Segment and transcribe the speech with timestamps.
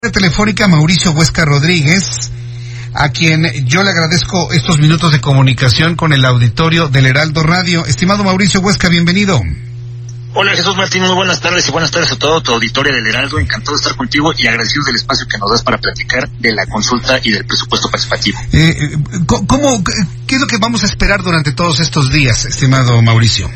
[0.00, 2.30] Telefónica Mauricio Huesca Rodríguez,
[2.94, 7.84] a quien yo le agradezco estos minutos de comunicación con el auditorio del Heraldo Radio.
[7.84, 9.42] Estimado Mauricio Huesca, bienvenido.
[10.34, 13.40] Hola Jesús Martín, muy buenas tardes y buenas tardes a todo tu auditorio del Heraldo.
[13.40, 16.64] Encantado de estar contigo y agradecido del espacio que nos das para platicar de la
[16.66, 18.38] consulta y del presupuesto participativo.
[18.52, 19.82] Eh, ¿cómo,
[20.28, 23.50] ¿Qué es lo que vamos a esperar durante todos estos días, estimado Mauricio?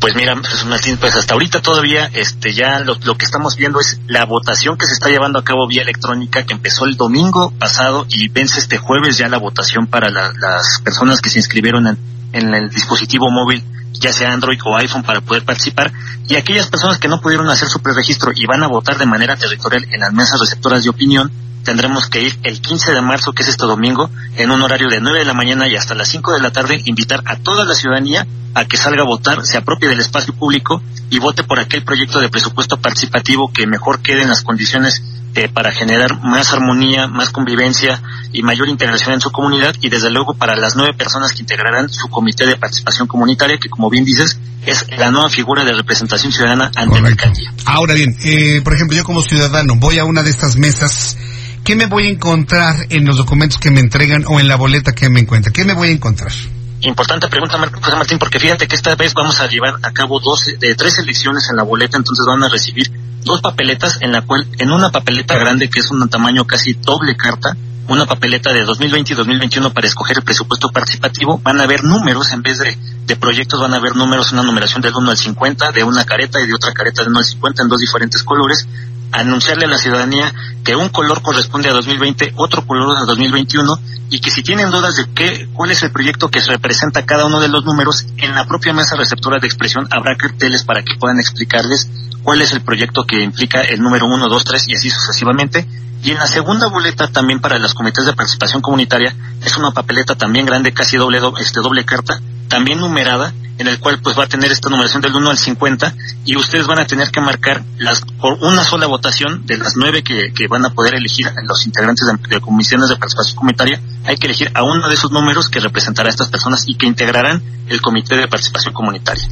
[0.00, 3.80] Pues mira, Jesús Martín, pues hasta ahorita todavía este ya lo, lo, que estamos viendo
[3.80, 7.52] es la votación que se está llevando a cabo vía electrónica que empezó el domingo
[7.58, 11.88] pasado y vence este jueves ya la votación para la, las personas que se inscribieron
[11.88, 11.98] en,
[12.32, 13.62] en el dispositivo móvil
[14.00, 15.92] ya sea Android o iPhone para poder participar.
[16.28, 19.36] Y aquellas personas que no pudieron hacer su preregistro y van a votar de manera
[19.36, 21.30] territorial en las mesas receptoras de opinión
[21.64, 25.00] tendremos que ir el 15 de marzo, que es este domingo, en un horario de
[25.00, 27.74] 9 de la mañana y hasta las 5 de la tarde, invitar a toda la
[27.74, 31.84] ciudadanía a que salga a votar, se apropie del espacio público y vote por aquel
[31.84, 35.02] proyecto de presupuesto participativo que mejor quede en las condiciones
[35.38, 40.10] eh, para generar más armonía, más convivencia y mayor integración en su comunidad y desde
[40.10, 44.04] luego para las nueve personas que integrarán su comité de participación comunitaria, que como bien
[44.04, 47.52] dices, es la nueva figura de representación ciudadana ante la alcaldía.
[47.66, 51.16] Ahora bien, eh, por ejemplo, yo como ciudadano voy a una de estas mesas
[51.62, 54.92] ¿qué me voy a encontrar en los documentos que me entregan o en la boleta
[54.92, 55.52] que me encuentran?
[55.52, 56.32] ¿Qué me voy a encontrar?
[56.80, 60.46] Importante pregunta, José Martín, porque fíjate que esta vez vamos a llevar a cabo dos,
[60.58, 62.90] de tres elecciones en la boleta, entonces van a recibir
[63.28, 67.16] dos papeletas en la cual, en una papeleta grande que es un tamaño casi doble
[67.16, 67.56] carta,
[67.88, 72.32] una papeleta de 2020 y 2021 para escoger el presupuesto participativo, van a haber números
[72.32, 75.72] en vez de, de proyectos, van a haber números, una numeración del 1 al 50,
[75.72, 78.66] de una careta y de otra careta del 1 al 50 en dos diferentes colores,
[79.12, 80.32] anunciarle a la ciudadanía
[80.64, 83.78] que un color corresponde a 2020, otro color a 2021
[84.10, 87.40] y que si tienen dudas de qué, cuál es el proyecto que representa cada uno
[87.40, 91.18] de los números, en la propia mesa receptora de expresión habrá carteles para que puedan
[91.20, 91.88] explicarles
[92.22, 95.66] cuál es el proyecto que implica el número 1, 2, 3 y así sucesivamente.
[96.02, 99.14] Y en la segunda boleta también para las comités de participación comunitaria
[99.44, 104.00] es una papeleta también grande, casi doble, este doble carta, también numerada en el cual
[104.00, 105.94] pues va a tener esta numeración del 1 al 50
[106.24, 110.02] y ustedes van a tener que marcar las por una sola votación de las nueve
[110.02, 114.26] que, que van a poder elegir los integrantes de, comisiones de participación comunitaria, hay que
[114.26, 117.80] elegir a uno de esos números que representará a estas personas y que integrarán el
[117.80, 119.28] comité de participación comunitaria.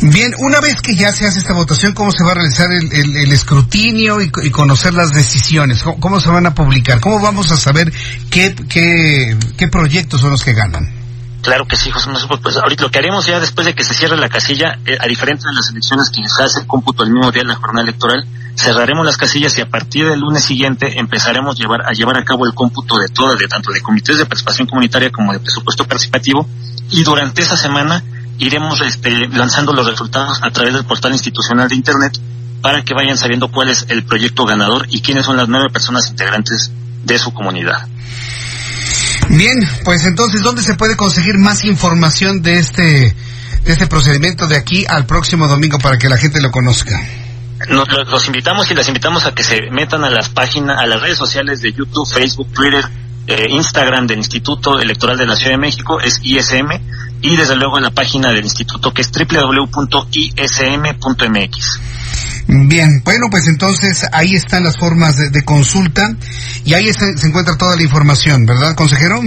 [0.00, 3.32] Bien, una vez que ya se hace esta votación, ¿cómo se va a realizar el,
[3.32, 5.82] escrutinio y, y, conocer las decisiones?
[5.82, 7.00] ¿Cómo, ¿Cómo, se van a publicar?
[7.00, 7.92] ¿Cómo vamos a saber
[8.30, 10.95] qué, qué, qué proyectos son los que ganan?
[11.46, 12.40] Claro que sí, José Manuel.
[12.42, 15.06] Pues ahorita lo que haremos ya después de que se cierre la casilla, eh, a
[15.06, 17.84] diferencia de las elecciones que se hace el cómputo el mismo día de la jornada
[17.84, 18.26] electoral,
[18.56, 22.46] cerraremos las casillas y a partir del lunes siguiente empezaremos llevar, a llevar a cabo
[22.46, 26.48] el cómputo de todas, de tanto de comités de participación comunitaria como de presupuesto participativo
[26.90, 28.02] y durante esa semana
[28.38, 32.18] iremos este, lanzando los resultados a través del portal institucional de Internet
[32.60, 36.10] para que vayan sabiendo cuál es el proyecto ganador y quiénes son las nueve personas
[36.10, 36.72] integrantes
[37.04, 37.86] de su comunidad.
[39.28, 43.14] Bien, pues entonces, ¿dónde se puede conseguir más información de este,
[43.64, 47.00] de este procedimiento de aquí al próximo domingo para que la gente lo conozca?
[47.68, 51.00] Nos, los invitamos y las invitamos a que se metan a las páginas, a las
[51.00, 52.84] redes sociales de YouTube, Facebook, Twitter,
[53.26, 56.68] eh, Instagram del Instituto Electoral de la Ciudad de México, es ISM,
[57.22, 60.20] y desde luego en la página del instituto que es www.ism.mx.
[62.48, 66.08] Bien, bueno, pues entonces ahí están las formas de, de consulta
[66.64, 69.20] y ahí está, se encuentra toda la información, ¿verdad, consejero?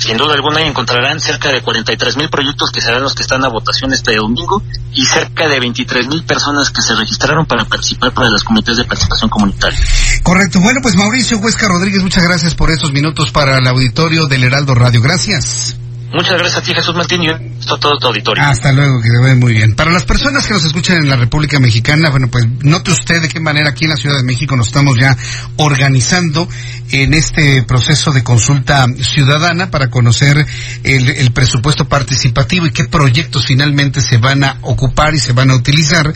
[0.00, 3.48] Sin duda alguna encontrarán cerca de 43 mil proyectos que serán los que están a
[3.48, 4.62] votación este domingo
[4.94, 8.84] y cerca de 23 mil personas que se registraron para participar para las comités de
[8.84, 9.78] participación comunitaria.
[10.22, 10.58] Correcto.
[10.60, 14.74] Bueno, pues Mauricio Huesca Rodríguez, muchas gracias por estos minutos para el auditorio del Heraldo
[14.74, 15.02] Radio.
[15.02, 15.76] Gracias.
[16.12, 17.28] Muchas gracias a ti, Jesús Martín, y
[17.66, 18.42] todo tu auditorio.
[18.42, 19.74] Hasta luego, que te vaya muy bien.
[19.76, 23.28] Para las personas que nos escuchan en la República Mexicana, bueno, pues note usted de
[23.28, 25.16] qué manera aquí en la Ciudad de México nos estamos ya
[25.56, 26.48] organizando
[26.90, 30.44] en este proceso de consulta ciudadana para conocer
[30.82, 35.50] el, el presupuesto participativo y qué proyectos finalmente se van a ocupar y se van
[35.50, 36.12] a utilizar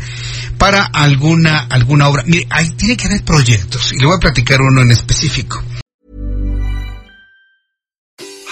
[0.58, 2.24] para alguna, alguna obra.
[2.26, 5.62] Mire, ahí tiene que haber proyectos, y le voy a platicar uno en específico.